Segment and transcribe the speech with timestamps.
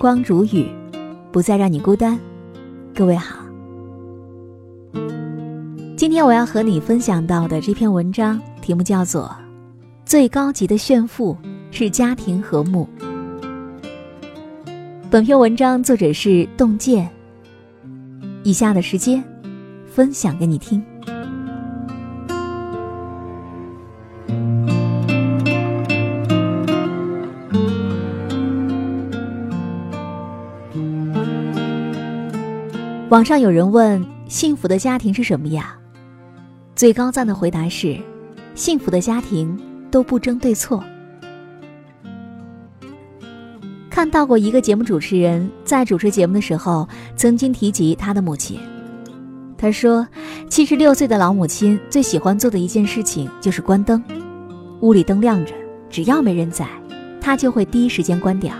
[0.00, 0.66] 光如雨，
[1.30, 2.18] 不再让你孤单。
[2.94, 3.44] 各位好，
[5.94, 9.24] 今天我要和你分享到的这篇文章题目叫做
[10.06, 11.36] 《最高级的炫富
[11.70, 12.88] 是家庭和睦》。
[15.10, 17.06] 本篇文章作者是洞见。
[18.42, 19.22] 以下的时间，
[19.84, 20.82] 分享给你听。
[33.10, 35.76] 网上有人问：“幸福的家庭是什么呀？”
[36.76, 37.98] 最高赞的回答是
[38.54, 39.58] ：“幸福的家庭
[39.90, 40.80] 都不争对错。”
[43.90, 48.60] 看到过一个节目主持人在主持节目的时候，曾经提及他的母亲。
[49.58, 50.06] 他说
[50.48, 54.00] ：“七十六岁的老母亲最喜欢做的一件事情就是关灯，
[54.82, 55.52] 屋里灯亮着，
[55.90, 56.64] 只要没人在，
[57.20, 58.54] 他就会第一时间关掉。”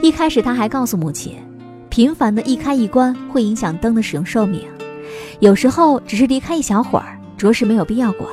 [0.00, 1.36] 一开始他还告诉母亲。
[1.96, 4.60] 频繁的一开一关会影响灯的使用寿命，
[5.40, 8.28] 有时候只是离开一小会儿，着实没有必要管。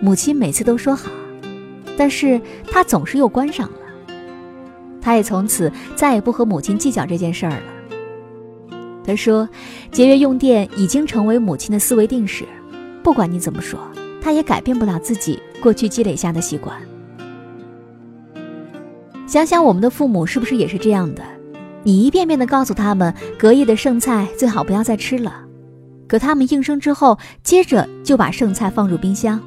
[0.00, 1.10] 母亲每次都说好，
[1.96, 3.78] 但是他总是又关上了。
[5.02, 8.76] 他也从此再也不和母亲计较这件事儿了。
[9.04, 9.48] 他说，
[9.90, 12.44] 节约用电已经成为母亲的思维定式，
[13.02, 13.76] 不管你怎么说，
[14.22, 16.80] 他也改变不了自己过去积累下的习惯。
[19.26, 21.24] 想想我们的父母是不是也是这样的？
[21.84, 25.34] 你一遍遍地告诉他们，隔夜的剩菜最好不要再吃了，
[26.08, 29.38] 可他们应声之后，接着就把剩菜放入冰箱。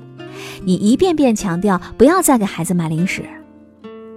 [0.64, 3.24] 你一遍遍强调不要再给孩子买零食，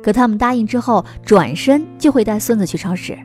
[0.02, 3.18] 可他们答应之后，转身就会带孙子去超市。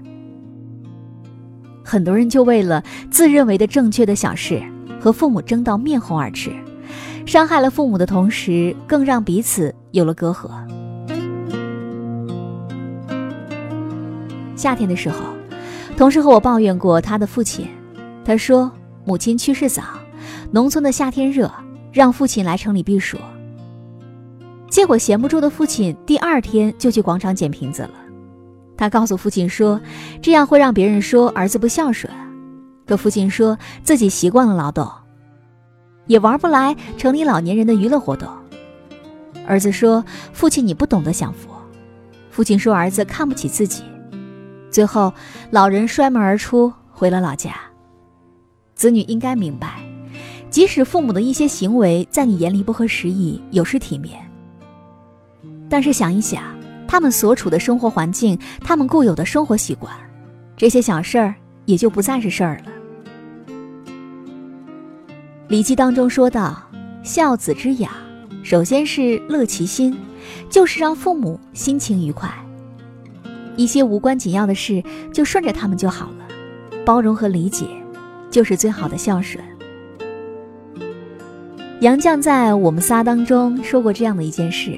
[1.84, 4.64] 很多人就为了自认为的正确的小事，
[4.98, 6.54] 和父母争到面红耳赤，
[7.26, 10.50] 伤害了父母的同时，更让彼此有了隔阂。
[14.56, 15.18] 夏天的时候，
[15.98, 17.68] 同事和我抱怨过他的父亲。
[18.24, 18.72] 他说，
[19.04, 19.84] 母亲去世早，
[20.52, 21.52] 农村的夏天热，
[21.92, 23.18] 让父亲来城里避暑。
[24.70, 27.92] 结果闲不住的父亲第二天就去广场捡瓶子了。
[28.76, 29.80] 他告诉父亲说，
[30.22, 32.12] 这样会让别人说儿子不孝顺。
[32.86, 34.90] 可父亲说自己习惯了劳动，
[36.08, 38.28] 也玩不来城里老年人的娱乐活动。
[39.48, 41.50] 儿子说，父亲你不懂得享福。
[42.30, 43.84] 父亲说，儿子看不起自己。
[44.76, 45.14] 最后，
[45.52, 47.56] 老人摔门而出，回了老家。
[48.74, 49.80] 子女应该明白，
[50.50, 54.20] 即使父母的一些行为在你眼里不合时宜、有失体面，
[55.70, 56.44] 但是想一想，
[56.90, 59.90] 他们所处的生活环境，他们固有的生活习惯，
[60.58, 62.72] 这些小事儿也就不再是事儿了。
[65.48, 66.62] 《礼记》当中说到
[67.02, 67.94] ：“孝子之养，
[68.44, 69.98] 首先是乐其心，
[70.50, 72.30] 就是让父母心情愉快。”
[73.56, 74.84] 一些无关紧要的事，
[75.14, 76.26] 就顺着他们就好了。
[76.86, 77.66] 包容和理解，
[78.30, 79.44] 就是最好的孝顺。
[81.82, 84.78] 杨绛在《我们仨》当中说过这样的一件事：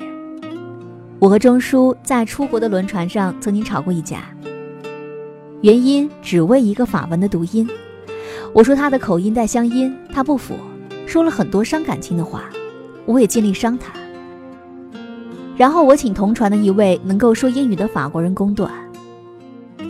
[1.19, 4.23] 我和钟书在出国的轮船上曾经吵过一架，
[5.61, 7.69] 原因只为一个法文的读音。
[8.53, 10.55] 我说他的口音带乡音，他不服，
[11.05, 12.45] 说了很多伤感情的话，
[13.05, 13.93] 我也尽力伤他。
[15.57, 18.71] 然后我请同船的一位能够说英语的法国人公断。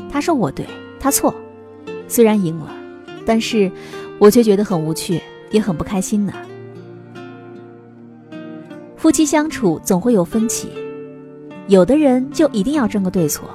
[0.10, 0.66] 他说我对，
[1.00, 1.34] 他错。
[2.08, 2.74] 虽然赢了，
[3.26, 3.70] 但是
[4.18, 6.34] 我却觉得很无趣，也很不开心呢。
[8.96, 10.70] 夫妻相处总会有分歧，
[11.68, 13.50] 有的人就一定要争个对错，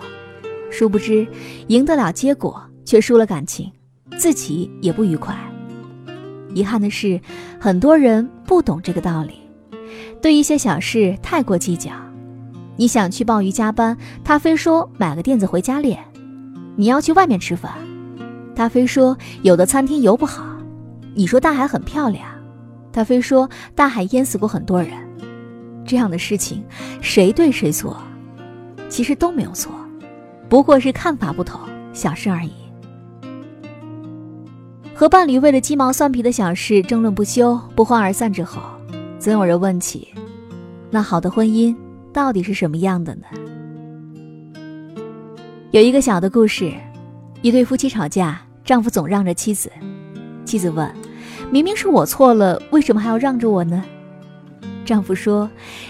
[0.70, 1.26] 殊不知
[1.68, 3.72] 赢得了结果，却输了感情，
[4.18, 5.34] 自己也不愉快。
[6.54, 7.18] 遗憾的是，
[7.58, 9.41] 很多人不懂这个道理。
[10.20, 11.90] 对一些小事太过计较，
[12.76, 15.96] 你想去鲍鱼加班，他非说买个垫子回家练；
[16.76, 17.72] 你要去外面吃饭，
[18.54, 20.42] 他非说有的餐厅油不好；
[21.14, 22.24] 你说大海很漂亮，
[22.92, 24.90] 他非说大海淹死过很多人。
[25.84, 26.64] 这样的事情，
[27.00, 27.96] 谁对谁错，
[28.88, 29.72] 其实都没有错，
[30.48, 31.60] 不过是看法不同，
[31.92, 32.52] 小事而已。
[34.94, 38.62] 和伴侣为了鸡毛蒜皮的小事争论不休，不欢而散之后。
[39.22, 40.08] 总有人问起，
[40.90, 41.72] 那好的婚姻
[42.12, 43.22] 到底是什么样的呢？
[45.70, 46.72] 有一个小的故事，
[47.40, 49.70] 一对夫妻吵架，丈夫总让着妻子，
[50.44, 50.92] 妻子问
[51.52, 53.84] ：“明明是我错了，为什么还要让着我呢？”
[54.84, 55.48] 丈夫说：“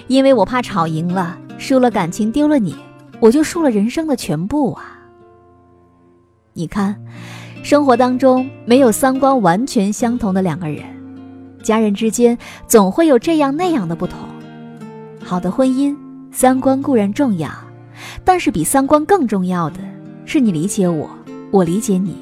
[0.09, 2.77] 因为我怕吵赢了，输了感情，丢了你，
[3.19, 5.01] 我就输了人生的全部啊！”
[6.53, 7.03] 你看，
[7.63, 10.85] 生活当中没有三观完全相同的两个人。
[11.63, 12.37] 家人之间
[12.67, 14.19] 总会有这样那样的不同，
[15.23, 15.97] 好的婚姻
[16.31, 17.51] 三观固然重要，
[18.25, 19.79] 但是比三观更重要的
[20.25, 21.09] 是你理解我，
[21.51, 22.17] 我理解你。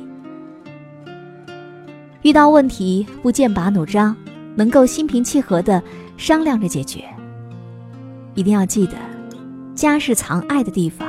[2.22, 4.14] 遇到问题不剑拔弩张，
[4.54, 5.82] 能够心平气和的
[6.18, 7.02] 商量着解决。
[8.34, 8.94] 一定要记得，
[9.74, 11.08] 家是藏爱的地方，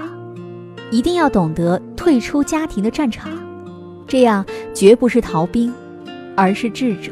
[0.89, 3.29] 一定要懂得退出家庭的战场，
[4.07, 5.73] 这样绝不是逃兵，
[6.35, 7.11] 而是智者。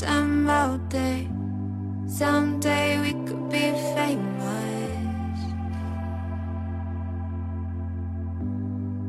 [0.00, 1.28] time all day.
[2.06, 5.38] Someday we could be famous.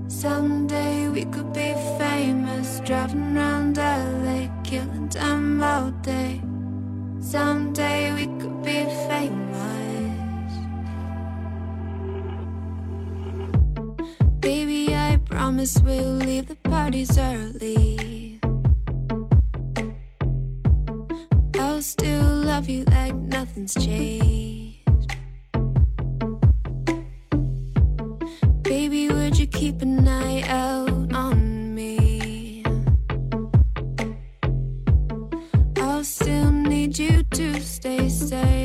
[0.09, 6.41] Someday we could be famous, driving around LA, killing time all day.
[7.21, 10.51] Someday we could be famous.
[14.41, 18.20] Baby, I promise we'll leave the parties early.
[21.81, 24.87] I'll still love you like nothing's changed.
[28.61, 32.63] Baby, would you keep an eye out on me?
[35.77, 38.60] I'll still need you to stay safe.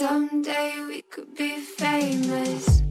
[0.00, 2.89] Someday we could be famous.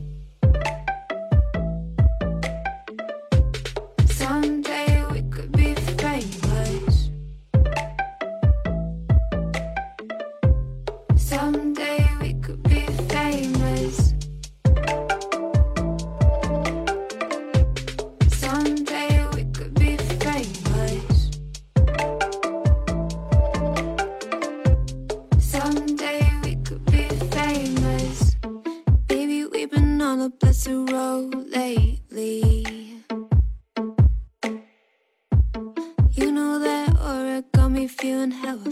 [38.00, 38.69] feeling hella